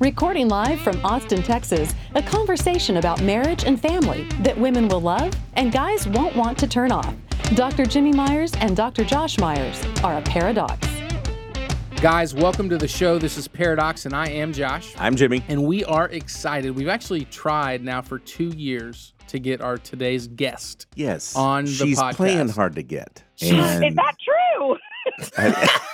[0.00, 5.30] Recording live from Austin, Texas, a conversation about marriage and family that women will love
[5.56, 7.14] and guys won't want to turn off.
[7.54, 7.84] Dr.
[7.84, 9.04] Jimmy Myers and Dr.
[9.04, 10.88] Josh Myers are a paradox.
[12.00, 13.18] Guys, welcome to the show.
[13.18, 14.94] This is Pairadocs, and I am Josh.
[14.96, 15.44] I'm Jimmy.
[15.48, 16.74] And we are excited.
[16.74, 20.86] We've actually tried now for two years to get our today's guest.
[20.94, 21.36] Yes.
[21.36, 22.14] On the She's podcast.
[22.14, 23.22] playing hard to get.
[23.38, 24.78] Is that true?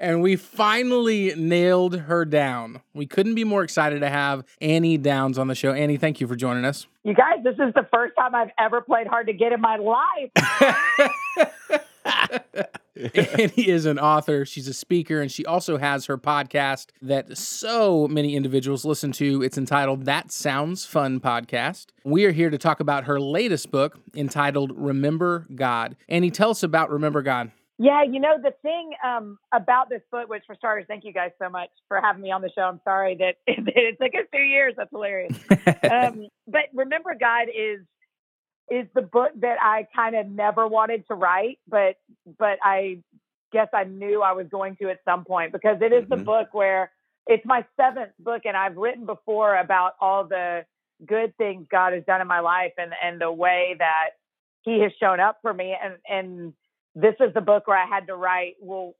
[0.00, 2.80] And we finally nailed her down.
[2.94, 5.74] We couldn't be more excited to have Annie Downs on the show.
[5.74, 6.86] Annie, thank you for joining us.
[7.04, 9.76] You guys, this is the first time I've ever played hard to get in my
[9.76, 10.30] life.
[13.14, 18.08] Annie is an author, she's a speaker, and she also has her podcast that so
[18.08, 19.42] many individuals listen to.
[19.42, 21.88] It's entitled That Sounds Fun Podcast.
[22.04, 25.96] We are here to talk about her latest book entitled Remember God.
[26.08, 27.52] Annie, tell us about Remember God.
[27.82, 31.30] Yeah, you know the thing um, about this book, which for starters, thank you guys
[31.40, 32.60] so much for having me on the show.
[32.60, 34.74] I'm sorry that it took us two years.
[34.76, 35.32] That's hilarious.
[35.90, 37.80] um, but remember, God is
[38.70, 41.96] is the book that I kind of never wanted to write, but
[42.38, 42.98] but I
[43.50, 46.26] guess I knew I was going to at some point because it is the Mhm.
[46.26, 46.92] book where
[47.26, 50.66] it's my seventh book, and I've written before about all the
[51.06, 54.10] good things God has done in my life and and the way that
[54.64, 56.52] He has shown up for me, and and
[56.94, 58.94] this is the book where I had to write, well,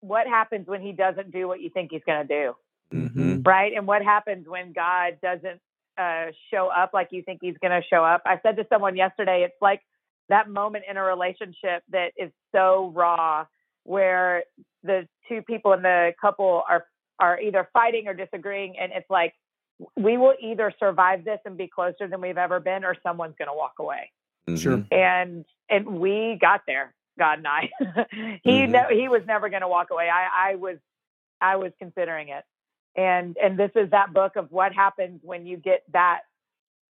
[0.00, 2.56] what happens when he doesn't do what you think he's going to do?
[2.96, 3.46] Mhm.
[3.46, 3.72] Right.
[3.74, 5.60] And what happens when God doesn't
[5.98, 8.22] uh, show up like you think he's going to show up?
[8.26, 9.80] I said to someone yesterday, it's like
[10.28, 13.46] that moment in a relationship that is so raw
[13.84, 14.44] where
[14.82, 16.86] the two people in the couple are,
[17.18, 18.78] are either fighting or disagreeing.
[18.78, 19.34] And it's like,
[19.96, 23.48] we will either survive this and be closer than we've ever been, or someone's going
[23.48, 24.10] to walk away
[24.56, 24.78] Sure.
[24.78, 24.86] Mhm.
[24.92, 27.70] and and we got there god and i.
[28.42, 28.70] He Mhm.
[28.70, 30.08] no, he was never going to walk away.
[30.08, 30.78] I i was
[31.40, 32.44] i was considering it.
[32.96, 36.20] And and this is that book of what happens when you get that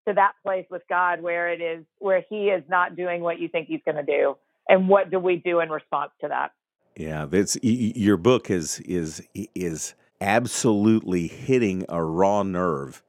[0.07, 3.47] to that place with god where it is where he is not doing what you
[3.47, 4.37] think he's going to do.
[4.67, 6.51] And what do we do in response to that?
[6.97, 9.21] Yeah, that's your book is is
[9.53, 13.03] is absolutely hitting a raw nerve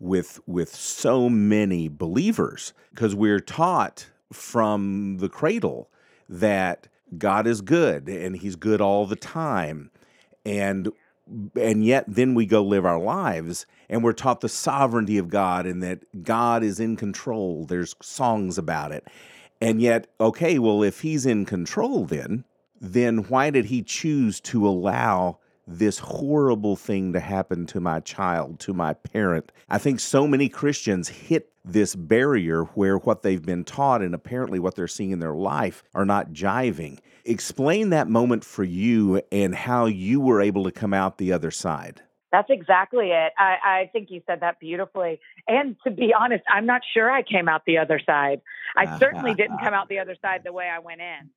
[0.00, 5.90] with with so many believers because we're taught from the cradle
[6.28, 9.90] that God is good and he's good all the time.
[10.44, 10.90] And
[11.54, 15.66] and yet then we go live our lives and we're taught the sovereignty of God
[15.66, 17.66] and that God is in control.
[17.66, 19.06] There's songs about it.
[19.60, 22.44] And yet okay well if he's in control then
[22.80, 25.38] then why did he choose to allow
[25.68, 29.52] this horrible thing to happen to my child, to my parent?
[29.68, 34.58] I think so many Christians hit this barrier where what they've been taught and apparently
[34.58, 36.98] what they're seeing in their life are not jiving.
[37.24, 41.50] Explain that moment for you and how you were able to come out the other
[41.50, 42.02] side.
[42.30, 43.32] That's exactly it.
[43.38, 45.20] I, I think you said that beautifully.
[45.46, 48.42] And to be honest, I'm not sure I came out the other side.
[48.76, 51.30] I certainly didn't come out the other side the way I went in.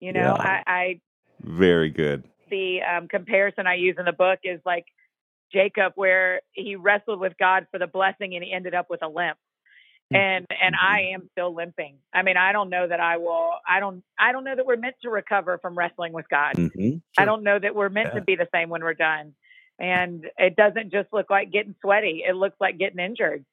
[0.00, 0.32] You know, Yeah.
[0.34, 1.00] I, I
[1.42, 2.24] Very good.
[2.52, 4.84] The um, comparison I use in the book is like
[5.52, 9.08] Jacob, where he wrestled with God for the blessing and he ended up with a
[9.08, 9.38] limp.
[10.14, 11.96] And and I am still limping.
[12.12, 13.52] I mean, I don't know that I will.
[13.66, 14.04] I don't.
[14.20, 16.54] I don't know that we're meant to recover from wrestling with God.
[16.56, 17.00] Mhm.
[17.16, 18.20] I don't know that we're meant Yeah.
[18.20, 19.34] to be the same when we're done.
[19.78, 22.24] And it doesn't just look like getting sweaty.
[22.28, 23.46] It looks like getting injured.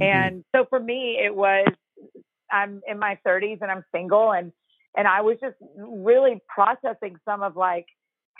[0.00, 0.04] Mhm.
[0.04, 1.66] And so for me, it was
[2.50, 4.50] I'm in my 30s and I'm single, and
[4.96, 7.86] and I was just really processing some of like,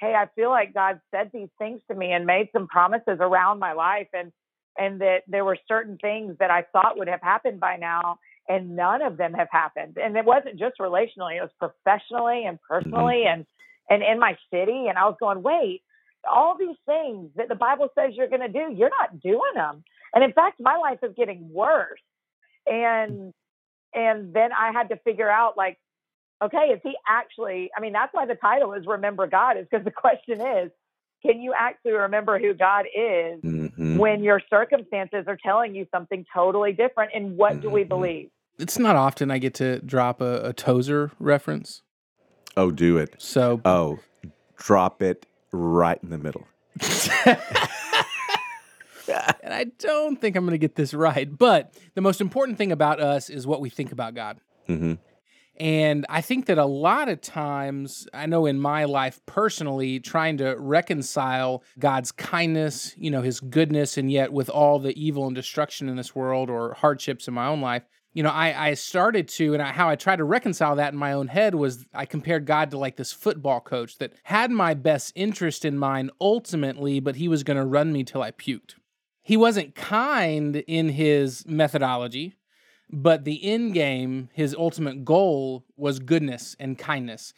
[0.00, 3.58] hey, I feel like God said these things to me and made some promises around
[3.58, 4.32] my life, and
[4.78, 8.18] and that there were certain things that I thought would have happened by now,
[8.48, 9.96] and none of them have happened.
[10.00, 12.74] And it wasn't just relationally; it was professionally and mm-hmm.
[12.74, 13.46] personally, and
[13.90, 14.86] and in my city.
[14.88, 15.82] And I was going, wait,
[16.30, 19.82] all these things that the Bible says you're going to do, you're not doing them.
[20.14, 22.00] And in fact, my life is getting worse.
[22.66, 23.32] And
[23.94, 25.78] and then I had to figure out like,
[26.42, 27.70] okay, is he actually?
[27.76, 30.70] I mean, that's why the title is "Remember God," is because the question is,
[31.24, 33.98] can you actually remember who God is Mhm.
[33.98, 37.10] when your circumstances are telling you something totally different?
[37.14, 37.88] And what do we Mhm.
[37.88, 38.30] believe?
[38.58, 41.82] It's not often I get to drop a, a Tozer reference.
[42.56, 43.14] Oh, do it.
[43.18, 44.00] So Oh,
[44.56, 46.46] drop it right in the middle.
[49.42, 51.28] and I don't think I'm going to get this right.
[51.36, 54.40] But the most important thing about us is what we think about God.
[54.66, 54.94] hmm
[55.60, 60.38] And I think that a lot of times, I know in my life personally, trying
[60.38, 65.34] to reconcile God's kindness, you know, his goodness, and yet with all the evil and
[65.34, 67.82] destruction in this world or hardships in my own life,
[68.14, 70.98] you know, I, I started to, and I, how I tried to reconcile that in
[70.98, 74.74] my own head was I compared God to like this football coach that had my
[74.74, 78.74] best interest in mind ultimately, but he was going to run me till I puked.
[79.22, 82.37] He wasn't kind in his methodology,
[82.90, 87.34] but the end game, his ultimate goal was goodness and kindness.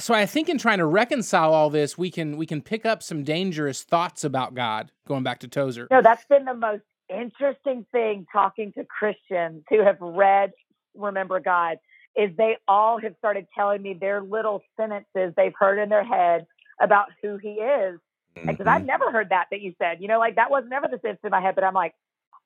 [0.00, 3.02] So I think in trying to reconcile all this, we can we can pick up
[3.02, 4.92] some dangerous thoughts about God.
[5.06, 9.82] Going back to Tozer, No, that's been the most interesting thing talking to Christians who
[9.82, 10.52] have read
[10.94, 11.78] Remember God
[12.14, 16.46] is they all have started telling me their little sentences they've heard in their head
[16.80, 17.98] about who he is.
[18.34, 18.68] Because Mm-hmm.
[18.68, 19.98] I've never heard that that you said.
[20.00, 21.94] You know, like that was never the sense in my head, but I'm like,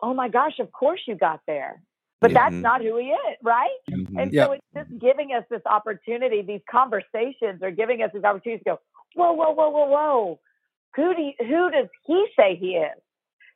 [0.01, 1.81] oh my gosh, of course you got there.
[2.21, 2.63] But that's Mhm.
[2.63, 3.69] not who he is, right?
[3.91, 4.21] Mhm.
[4.21, 4.47] And Yeah.
[4.47, 8.71] so it's just giving us this opportunity, these conversations are giving us these opportunities to
[8.71, 8.81] go,
[9.15, 10.41] whoa, whoa, whoa, whoa, whoa.
[10.97, 12.99] Who do you, who does he say he is?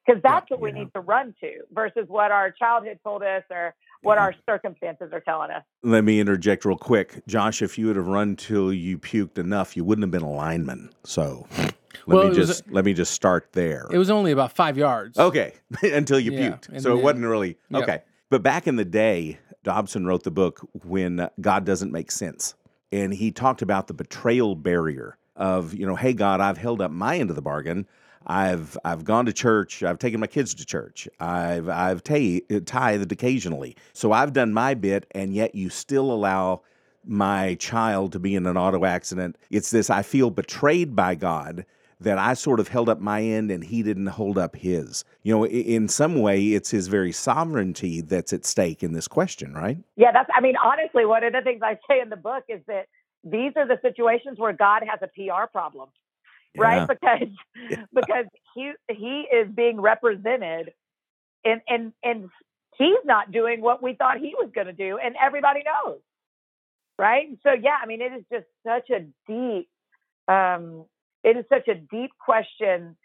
[0.07, 0.81] Because that's what we yeah.
[0.81, 4.23] need to run to versus what our childhood told us or what Yeah.
[4.25, 5.63] our circumstances are telling us.
[5.83, 7.25] Let me interject real quick.
[7.27, 10.31] Josh, if you would have run till you puked enough, you wouldn't have been a
[10.31, 10.91] lineman.
[11.05, 11.75] So let
[12.07, 13.87] Well, me was just let me just start there.
[13.91, 15.19] it was only about five yards.
[15.19, 16.69] Okay, until you Yeah, puked.
[16.71, 17.83] and So it then- wasn't really Yep.
[18.31, 22.55] But back in the day, Dobson wrote the book when God doesn't make sense,
[22.93, 26.93] and he talked about the betrayal barrier of you know, hey God, I've held up
[26.93, 27.87] my end of the bargain.
[28.27, 29.83] I've I've gone to church.
[29.83, 31.09] I've taken my kids to church.
[31.19, 33.77] I've I've tithed occasionally.
[33.95, 36.63] So I've done my bit, and yet you still allow
[37.05, 39.39] my child to be in an auto accident.
[39.51, 41.67] It's this I feel betrayed by God
[42.01, 45.05] that I sort of held up my end and he didn't hold up his.
[45.23, 49.53] You know, in some way, it's his very sovereignty that's at stake in this question,
[49.55, 49.79] right?
[49.97, 52.61] Yeah, that's, I mean, honestly, one of the things I say in the book is
[52.67, 52.87] that
[53.23, 55.91] these are the situations where God has a PR problem.
[56.57, 56.89] right?
[56.89, 57.29] Because
[57.69, 57.85] Yeah.
[57.95, 60.73] because he he is being represented,
[61.45, 62.31] and and and
[62.77, 66.01] he's not doing what we thought he was going to do, and everybody knows,
[66.99, 67.29] right?
[67.45, 69.69] So yeah, I mean, it is just such a deep,
[70.29, 70.87] um,
[71.25, 72.97] it is such a deep question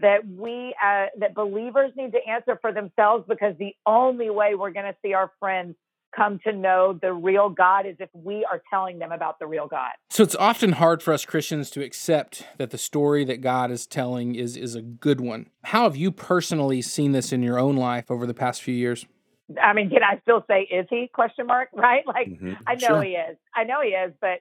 [0.00, 4.70] that we uh, that believers need to answer for themselves because the only way we're
[4.70, 5.74] going to see our friends
[6.16, 9.66] come to know the real God is if we are telling them about the real
[9.66, 9.90] God.
[10.10, 13.86] So it's often hard for us Christians to accept that the story that God is
[13.86, 15.50] telling is is a good one.
[15.64, 19.04] How have you personally seen this in your own life over the past few years?
[19.62, 22.06] I mean, can I still say is he question mark right?
[22.06, 22.56] Like Mhm.
[22.66, 23.02] I know Sure.
[23.02, 23.36] he is.
[23.54, 24.40] I know he is, but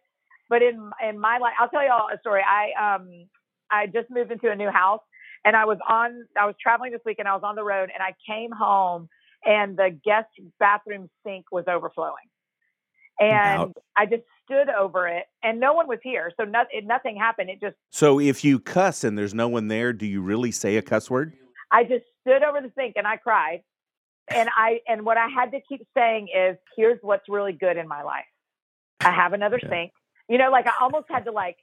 [0.50, 2.42] but in in my life, I'll tell you all a story.
[2.42, 3.28] I um
[3.72, 5.02] I just moved into a new house,
[5.46, 7.90] and I was on I was traveling this week, and I was on the road,
[7.94, 9.10] and I came home,
[9.46, 10.30] and the guest
[10.60, 12.28] bathroom sink was overflowing,
[13.20, 13.78] and Out.
[13.96, 17.50] I just stood over it, and no one was here, so not, it, nothing happened.
[17.50, 20.78] It just So if you cuss and there's no one there, do you really say
[20.78, 21.34] a cuss word?
[21.72, 23.64] I just stood over the sink and I cried.
[24.30, 27.88] And I and what I had to keep saying is, here's what's really good in
[27.88, 28.26] my life.
[29.02, 29.70] I have another Yeah.
[29.70, 29.92] sink.
[30.30, 31.58] You know, like I almost had to like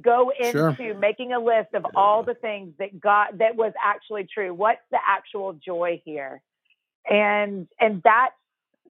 [0.00, 0.94] go into Sure.
[0.94, 4.54] making a list of all the things that God that was actually true.
[4.54, 6.42] What's the actual joy here?
[7.10, 8.34] And and that's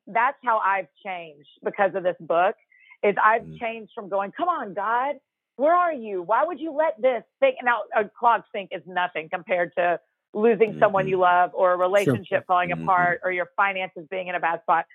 [0.06, 2.56] that's how I've changed because of this book.
[3.02, 3.58] Is I've Mm.
[3.60, 5.16] changed from going, come on, God,
[5.56, 6.22] where are you?
[6.22, 7.56] Why would you let this thing?
[7.64, 10.00] Now, a clogged sink is nothing compared to
[10.34, 11.10] losing someone Mhm.
[11.10, 12.82] you love or a relationship falling Mhm.
[12.82, 14.86] apart or your finances being in a bad spot.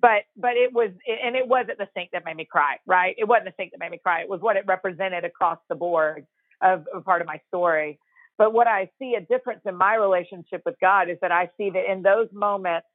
[0.00, 3.14] But but it was and it wasn't the sink that made me cry, right?
[3.18, 4.20] It wasn't the sink that made me cry.
[4.20, 6.26] It was what it represented across the board
[6.62, 7.98] of, of part of my story.
[8.38, 11.70] But what I see a difference in my relationship with God is that I see
[11.70, 12.86] that in those moments,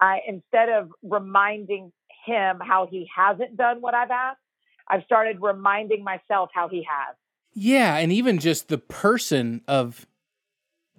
[0.00, 1.92] I instead of reminding
[2.24, 4.40] him how he hasn't done what I've asked,
[4.88, 7.16] I've started reminding myself how he has.
[7.52, 10.06] Yeah, and even just the person of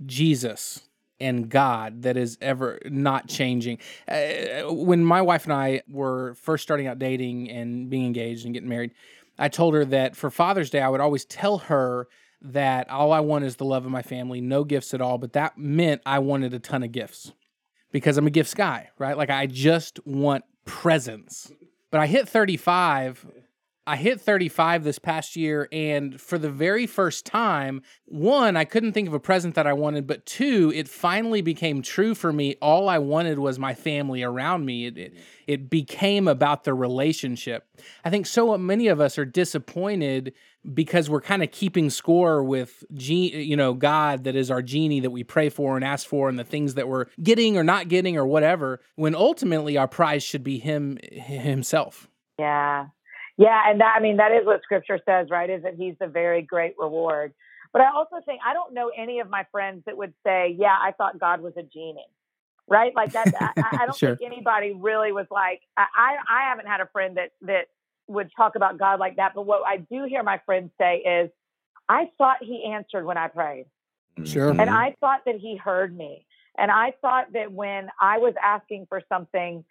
[0.05, 0.86] Jesus
[1.19, 3.79] and God that is ever not changing.
[4.07, 8.53] Uh, when my wife and I were first starting out dating and being engaged and
[8.53, 8.91] getting married,
[9.37, 12.07] I told her that for Father's Day, I would always tell her
[12.41, 15.17] that all I want is the love of my family, no gifts at all.
[15.17, 17.31] But that meant I wanted a ton of gifts
[17.91, 19.17] because I'm a gifts guy, right?
[19.17, 21.51] Like I just want presents.
[21.91, 23.25] But I hit 35
[23.87, 28.91] I hit 35 this past year, and for the very first time, one, I couldn't
[28.91, 32.55] think of a present that I wanted, but two, it finally became true for me.
[32.61, 34.87] All I wanted was my family around me.
[34.87, 35.13] It, it,
[35.47, 37.65] it became about the relationship.
[38.03, 40.33] I think so many of us are disappointed
[40.73, 45.11] because we're kind of keeping score with you know God that is our genie that
[45.11, 48.17] we pray for and ask for and the things that we're getting or not getting
[48.17, 52.09] or whatever when ultimately our prize should be him himself.
[52.37, 52.87] Yeah.
[53.37, 55.49] Yeah, and that I mean that is what scripture says, right?
[55.49, 57.33] Is that he's the very great reward.
[57.71, 60.75] But I also think I don't know any of my friends that would say, "Yeah,
[60.79, 62.07] I thought God was a genie."
[62.67, 62.93] Right?
[62.95, 64.15] Like that I, I don't sure.
[64.15, 67.67] think anybody really was like I I haven't had a friend that that
[68.07, 71.29] would talk about God like that, but what I do hear my friends say is
[71.89, 73.65] I thought he answered when I prayed.
[74.23, 74.49] Sure.
[74.49, 74.73] And mm-hmm.
[74.73, 76.25] I thought that he heard me.
[76.57, 79.63] And I thought that when I was asking for something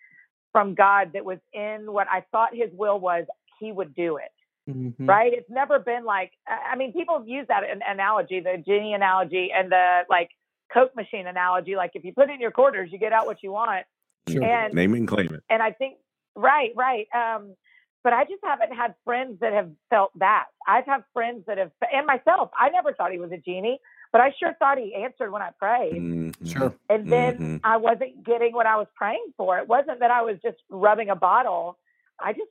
[0.53, 3.27] from God that was in what I thought his will was,
[3.59, 4.33] he would do it.
[4.71, 5.07] Mm-hmm.
[5.07, 5.33] Right?
[5.33, 10.01] It's never been like, I mean, people use that analogy, the genie analogy and the
[10.11, 10.31] like
[10.73, 11.77] Coke machine analogy.
[11.77, 13.87] Like if you put in your quarters, you get out what you want.
[14.29, 14.43] Sure.
[14.43, 15.43] And, Name it and claim it.
[15.49, 15.99] And I think,
[16.35, 17.07] right, right.
[17.15, 17.55] Um,
[18.03, 20.47] but I just haven't had friends that have felt that.
[20.67, 23.79] I've had friends that have, and myself, I never thought he was a genie,
[24.13, 25.95] but I sure thought he answered when I prayed.
[25.95, 26.47] Mm-hmm.
[26.47, 26.75] Sure.
[26.89, 27.57] And then mm-hmm.
[27.65, 29.59] I wasn't getting what I was praying for.
[29.59, 31.79] It wasn't that I was just rubbing a bottle.
[32.21, 32.51] I just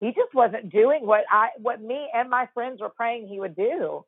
[0.00, 3.56] he just wasn't doing what I what me and my friends were praying he would
[3.56, 4.04] do.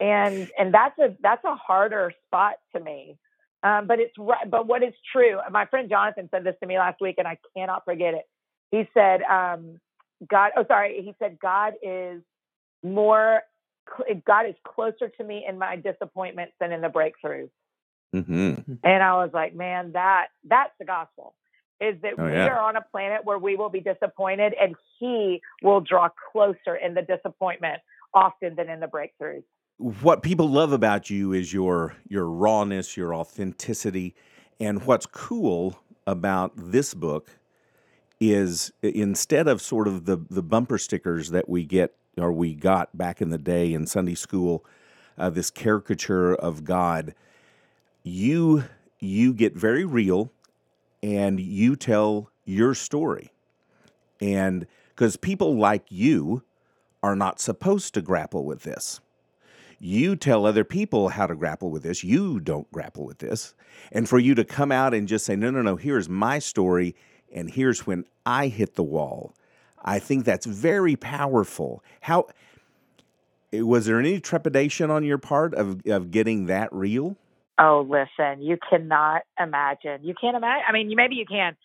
[0.00, 3.18] And and that's a that's a harder spot to me.
[3.62, 4.50] Um, but it's right.
[4.50, 5.38] But what is true?
[5.50, 8.24] My friend Jonathan said this to me last week, and I cannot forget it.
[8.70, 9.78] He said, um,
[10.28, 11.00] "God." Oh, sorry.
[11.02, 12.22] He said, "God is
[12.82, 13.42] more.
[14.26, 17.50] God is closer to me in my disappointments than in the breakthroughs."
[18.14, 18.74] Mm-hmm.
[18.82, 21.34] And I was like, "Man, that that's the gospel."
[21.82, 25.40] Is that oh, we are on a planet where we will be disappointed and he
[25.62, 27.80] will draw closer in the disappointment
[28.14, 29.42] often than in the breakthroughs.
[29.78, 34.14] What people love about you is your your rawness, your authenticity,
[34.60, 37.30] and what's cool about this book
[38.20, 42.96] is instead of sort of the the bumper stickers that we get or we got
[42.96, 44.64] back in the day in Sunday school,
[45.18, 47.14] uh, this caricature of God,
[48.04, 48.64] you
[49.00, 50.30] you get very real
[51.02, 53.32] and you tell your story.
[54.20, 56.42] And because people like you
[57.02, 59.00] are not supposed to grapple with this.
[59.80, 62.04] You tell other people how to grapple with this.
[62.04, 63.54] You don't grapple with this.
[63.90, 66.94] And for you to come out and just say, no, no, no, here's my story,
[67.34, 69.34] and here's when I hit the wall.
[69.84, 71.82] I think that's very powerful.
[72.02, 72.28] How
[73.52, 77.16] eh, was there any trepidation on your part of, of getting that real?
[77.58, 80.04] Oh, listen, you cannot imagine.
[80.04, 80.64] You can't imagine.
[80.68, 81.56] I mean, maybe you can.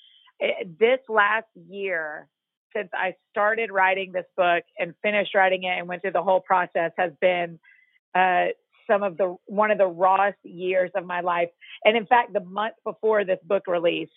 [0.41, 2.27] Eh, this last year,
[2.75, 6.41] since I started writing this book and finished writing it and went through the whole
[6.41, 7.59] process, has been
[8.13, 8.47] uh,
[8.89, 11.49] some of the one of the rawest years of my life.
[11.83, 14.11] And in fact, the month before this book released,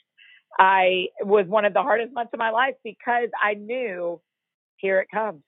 [0.59, 4.21] I was one of the hardest months of my life because I knew
[4.77, 5.43] here it comes.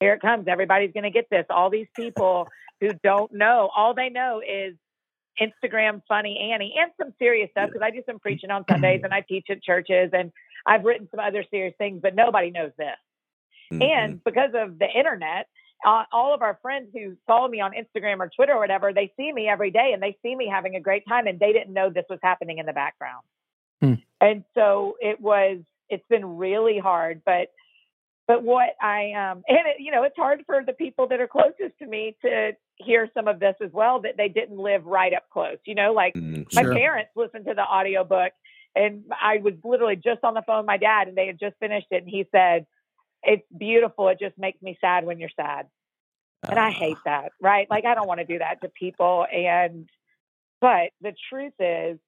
[0.00, 0.46] Here it comes.
[0.48, 1.46] Everybody's going to get this.
[1.48, 2.48] All these people
[2.80, 4.74] who don't know, all they know is
[5.40, 9.12] Instagram funny Annie and some serious stuff because I do some preaching on Sundays and
[9.12, 10.32] I teach at churches and
[10.66, 12.96] I've written some other serious things, but nobody knows this.
[13.72, 13.82] Mm-hmm.
[13.82, 15.46] And because of the internet,
[15.86, 19.12] uh, all of our friends who follow me on Instagram or Twitter or whatever, they
[19.16, 21.72] see me every day and they see me having a great time and they didn't
[21.72, 23.24] know this was happening in the background.
[23.82, 24.02] Mm.
[24.20, 27.48] And so it was, it's been really hard, but
[28.26, 31.28] but what I um and it, you know it's hard for the people that are
[31.28, 35.12] closest to me to hear some of this as well that they didn't live right
[35.12, 35.58] up close.
[35.64, 36.72] You know, like mm, sure.
[36.72, 38.32] my parents listened to the audiobook
[38.74, 41.56] and I was literally just on the phone with my dad and they had just
[41.58, 42.66] finished it and he said,
[43.22, 44.08] It's beautiful.
[44.08, 45.66] It just makes me sad when you're sad.
[46.48, 47.02] And I hate ah.
[47.06, 47.66] that, right?
[47.70, 49.26] Like I don't want to do that to people.
[49.32, 49.88] And
[50.60, 51.98] but the truth is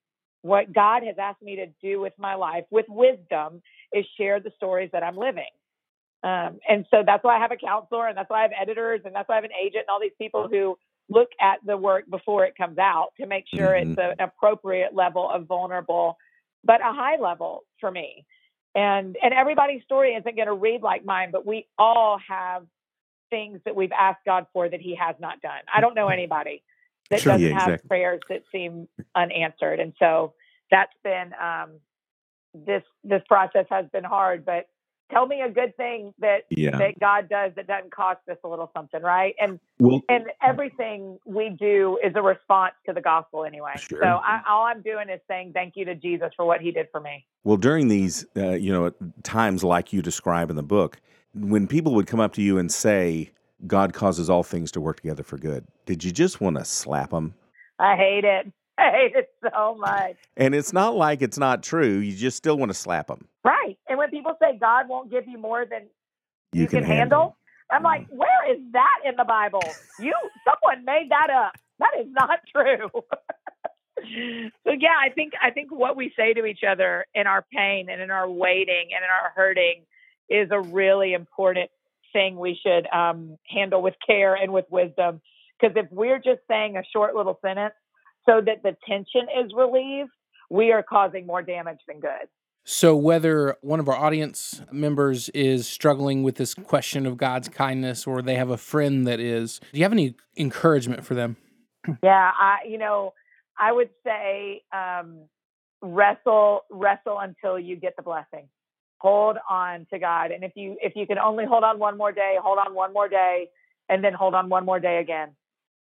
[0.42, 4.52] what God has asked me to do with my life with wisdom is share the
[4.56, 5.48] stories that I'm living.
[6.22, 9.02] Um, and so that's why I have a counselor and that's why I have editors
[9.04, 10.76] and that's why I have an agent and all these people who
[11.08, 13.92] look at the work before it comes out to make sure mm-hmm.
[13.92, 16.18] it's a, an appropriate level of vulnerable,
[16.64, 18.25] but a high level for me.
[18.75, 22.64] And and everybody's story isn't going to read like mine, but we all have
[23.30, 25.60] things that we've asked God for that He has not done.
[25.75, 26.62] I don't know anybody
[27.10, 30.34] that sure, doesn't yeah, have prayers that seem unanswered, and so
[30.70, 31.80] that's been um,
[32.54, 34.66] this this process has been hard, but
[35.11, 36.77] tell me a good thing that yeah.
[36.79, 39.35] that God does that doesn't cost us a little something, right?
[39.41, 43.73] And well, and everything we do is a response to the gospel anyway.
[43.77, 44.00] Sure.
[44.03, 46.88] So I, all I'm doing is saying thank you to Jesus for what He did
[46.93, 47.25] for me.
[47.45, 51.00] Well, during these, uh, you know, times like you describe in the book,
[51.35, 53.31] when people would come up to you and say,
[53.67, 57.11] God causes all things to work together for good, did you just want to slap
[57.11, 57.35] them?
[57.79, 58.53] I hate it.
[58.78, 60.16] I hate it so much.
[60.37, 61.99] And it's not like it's not true.
[61.99, 63.26] You just still want to slap them.
[63.44, 63.76] Right.
[63.88, 65.82] And when people say God won't give you more than
[66.52, 67.37] You, you, can, handle,
[67.70, 69.62] I'm like, where is that in the Bible?
[69.99, 71.52] You, someone made that up.
[71.80, 72.88] That is not true.
[74.64, 77.88] so yeah, I think I think what we say to each other in our pain
[77.90, 79.82] and in our waiting and in our hurting
[80.28, 81.70] is a really important
[82.12, 85.20] thing we should um, handle with care and with wisdom.
[85.61, 87.75] Because if we're just saying a short little sentence
[88.26, 90.10] so that the tension is relieved,
[90.50, 92.28] we are causing more damage than good.
[92.70, 98.06] So, whether one of our audience members is struggling with this question of God's kindness
[98.06, 101.37] or they have a friend that is, do you have any encouragement for them?
[102.02, 103.14] Yeah, I you know,
[103.58, 105.20] I would say um,
[105.80, 108.48] wrestle wrestle until you get the blessing.
[108.98, 112.12] Hold on to God, and if you if you can only hold on one more
[112.12, 113.48] day, hold on one more day,
[113.88, 115.30] and then hold on one more day again.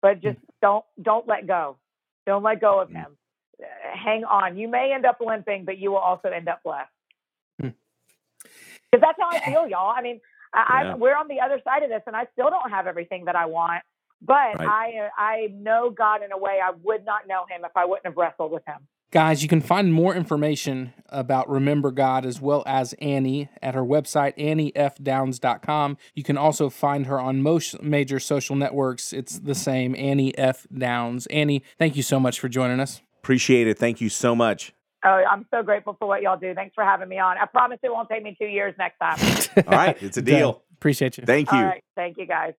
[0.03, 1.79] But just don't don't let go.
[2.27, 3.17] Don't let go of Him.
[3.63, 3.65] Uh,
[3.97, 4.57] Hang on.
[4.59, 6.91] You may end up limping, but you will also end up blessed.
[7.61, 7.69] Hmm.
[8.91, 9.95] Because that's how I feel, y'all.
[9.97, 10.21] I mean,
[10.53, 10.95] I, Yeah.
[10.95, 13.47] We're on the other side of this, and I still don't have everything that I
[13.47, 13.83] want.
[14.23, 14.61] But Right.
[14.61, 17.85] I uh, I know God in a way I would not know Him if I
[17.85, 18.87] wouldn't have wrestled with Him.
[19.13, 23.83] Guys, you can find more information about Remember God as well as Annie at her
[23.83, 25.97] website, anniefdowns.com.
[26.15, 29.13] You can also find her on most major social networks.
[29.13, 30.67] It's the same, Annie F.
[30.77, 31.27] Downs.
[31.27, 33.01] Annie, thank you so much for joining us.
[33.23, 33.79] Appreciate it.
[33.79, 34.73] Thank you so much.
[35.05, 36.53] Oh, I'm so grateful for what y'all do.
[36.55, 37.39] Thanks for having me on.
[37.39, 39.19] I promise it won't take me two years next time.
[39.69, 39.97] All right.
[40.03, 40.63] It's a deal.
[40.75, 41.25] Appreciate you.
[41.25, 41.59] Thank you.
[41.59, 41.83] All right.
[41.95, 42.55] Thank you, guys.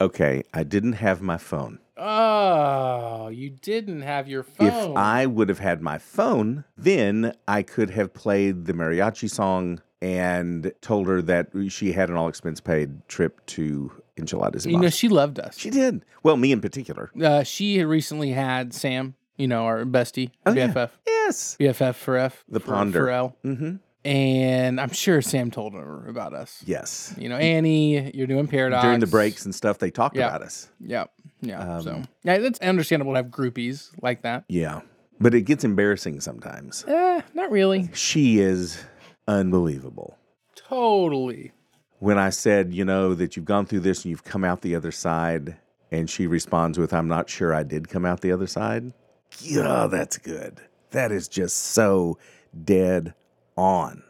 [0.00, 0.42] Okay.
[0.54, 1.78] I didn't have my phone.
[1.96, 4.66] Oh, you didn't have your phone.
[4.68, 9.80] If I would have had my phone, then I could have played the mariachi song
[10.00, 14.64] and told her that she had an all expense paid trip to Enchiladas.
[14.66, 15.58] you know, she loved us.
[15.58, 16.04] she did.
[16.22, 17.10] Well, me in particular.
[17.22, 20.68] Uh, she had recently had Sam, you know, our bestie, Oh, yeah.
[20.68, 21.56] BFF, Yes.
[21.60, 23.00] BFF for F, The for, ponder.
[23.00, 23.76] for L, Mm-hmm.
[24.04, 26.62] And I'm sure Sam told her about us.
[26.66, 27.14] Yes.
[27.18, 30.28] You know, Annie, you're doing Pairadocs During the breaks and stuff, they talked Yeah.
[30.28, 30.70] about us.
[30.80, 31.04] Yeah,
[31.42, 31.76] yeah.
[31.76, 34.44] Um, so yeah, it's understandable to have groupies like that.
[34.48, 34.80] Yeah.
[35.20, 36.82] But it gets embarrassing sometimes.
[36.88, 37.90] Eh, not really.
[37.92, 38.82] She is
[39.28, 40.16] unbelievable.
[40.56, 41.52] Totally.
[41.98, 44.74] When I said, you know, that you've gone through this and you've come out the
[44.74, 45.56] other side,
[45.90, 48.94] and she responds with, I'm not sure I did come out the other side.
[49.40, 50.60] Yeah, that's good.
[50.92, 52.16] That is just so
[52.64, 53.12] dead
[53.60, 54.02] on.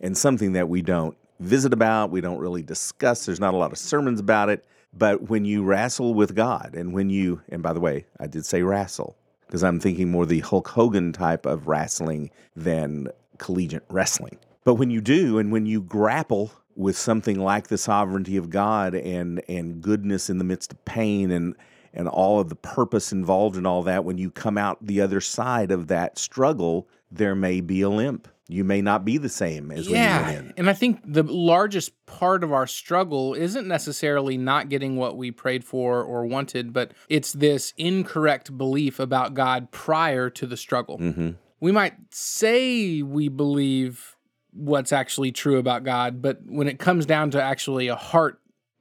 [0.00, 3.26] And something that we don't visit about, we don't really discuss.
[3.26, 4.64] There's not a lot of sermons about it.
[4.92, 8.44] But when you wrestle with God, and when you, and by the way, I did
[8.44, 13.08] say wrestle, because I'm thinking more the Hulk Hogan type of wrestling than
[13.38, 14.38] collegiate wrestling.
[14.64, 18.94] But when you do, and when you grapple with something like the sovereignty of God
[18.94, 21.54] and and goodness in the midst of pain and
[21.92, 25.20] and all of the purpose involved in all that, when you come out the other
[25.20, 28.28] side of that struggle, there may be a limp.
[28.52, 30.54] You may not be the same as when you yeah, went in.
[30.56, 35.30] and I think the largest part of our struggle isn't necessarily not getting what we
[35.30, 40.98] prayed for or wanted, but it's this incorrect belief about God prior to the struggle.
[40.98, 41.30] hmm
[41.62, 44.16] we might say we believe
[44.52, 48.40] what's actually true about God, but when it comes down to actually a heart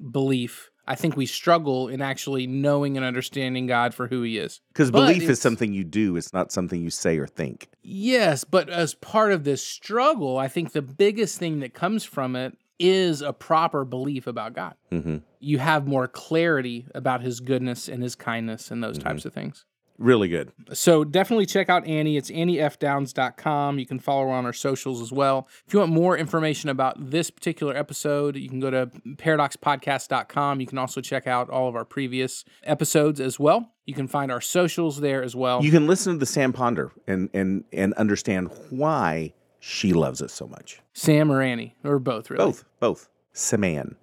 [0.10, 4.62] belief, I think we struggle in actually knowing and understanding God for who He is.
[4.74, 7.70] Because belief is something you do, it's not something you say or think.
[7.84, 12.36] Yes, but as part of this struggle, I think the biggest thing that comes from
[12.36, 14.74] it is a proper belief about God.
[14.90, 19.34] hmm You have more clarity about His goodness and His kindness and those types of
[19.34, 19.66] things.
[19.98, 20.52] Really good.
[20.74, 22.18] So definitely check out Annie.
[22.18, 23.80] It's anniefdowns.com.
[23.80, 25.48] You can follow her on our socials as well.
[25.68, 30.60] If you want more information about this particular episode, you can go to paradoxpodcast.com.
[30.60, 33.74] You can also check out all of our previous episodes as well.
[33.86, 35.64] You can find our socials there as well.
[35.64, 40.34] You can listen to the Sam Ponder and and and understand why she loves us
[40.34, 40.80] so much.
[40.94, 42.46] Sam or Annie, or both, really.
[42.46, 43.10] Both, both.
[43.34, 43.96] Saman.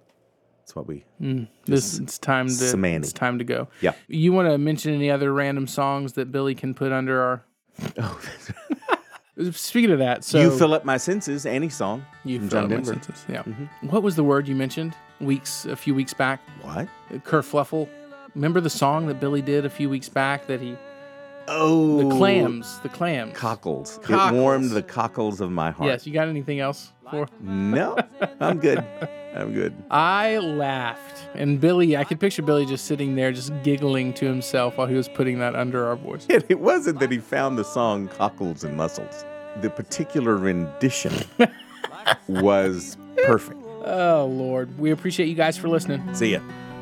[0.68, 1.02] That's what we.
[1.18, 2.96] Mm, this it's time to Samani.
[2.98, 3.68] it's time to go.
[3.80, 3.92] Yeah.
[4.06, 7.44] You want to mention any other random songs that Billy can put under our?
[7.98, 8.20] Oh,
[9.52, 11.46] Speaking of that, so you fill up my senses.
[11.46, 12.04] Annie song.
[12.22, 12.92] you fill John my Denver.
[12.92, 13.24] sentences.
[13.30, 13.44] Yeah.
[13.44, 13.68] Mhm.
[13.90, 16.40] What was the word you mentioned weeks a few weeks back?
[16.60, 16.86] What?
[17.24, 17.88] Kerfluffle.
[18.34, 20.76] Remember the song that Billy did a few weeks back that he
[21.50, 23.34] Oh, the clams, the clams.
[23.34, 23.98] Cockles.
[24.02, 24.32] cockles.
[24.32, 25.88] It warmed the cockles of my heart.
[25.88, 27.26] Yes, you got anything else for?
[27.40, 27.96] No,
[28.38, 28.84] I'm good.
[29.38, 29.72] I'm good.
[29.90, 31.28] I laughed.
[31.34, 34.94] And Billy, I could picture Billy just sitting there just giggling to himself while he
[34.96, 36.26] was putting that under our voice.
[36.28, 39.24] And it wasn't that he found the song Cockles and Mussels.
[39.60, 41.12] The particular rendition
[42.28, 43.60] was perfect.
[43.84, 44.76] Oh, Lord.
[44.78, 46.14] We appreciate you guys for listening.
[46.14, 46.40] See ya.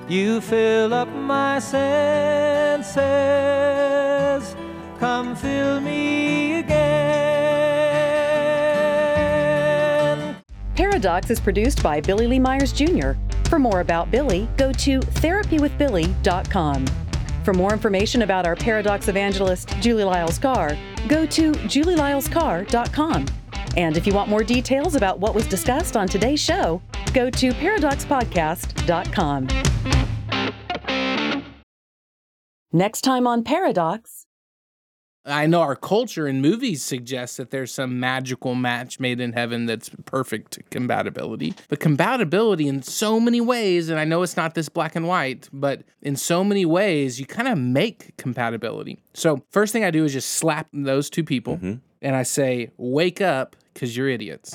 [0.09, 2.97] You fill up my senses.
[4.99, 6.26] Come fill me
[10.77, 13.13] Pairadocs is produced by Billy Lee Myers Jr.
[13.49, 16.87] For more about Billy, go to therapywithbilly.com.
[17.45, 20.77] For more information about our Pairadocs evangelist, Julie Lyles Carr,
[21.09, 23.27] go to julielylescarr.com.
[23.79, 26.83] And if you want more details about what was discussed on today's show,
[27.15, 29.49] go to paradoxpodcast.com.
[32.73, 34.27] Next time on Pairadocs,
[35.27, 39.67] I know our culture and movies suggest that there's some magical match made in heaven
[39.67, 41.55] that's perfect compatibility.
[41.69, 45.49] But compatibility in so many ways, and I know it's not this black and white,
[45.53, 48.99] but in so many ways, you kind of make compatibility.
[49.15, 51.75] So, first thing I do is just slap those two people mm-hmm.
[52.01, 54.55] and I say, wake up because you're idiots.